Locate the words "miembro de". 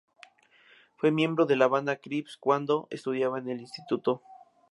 1.11-1.55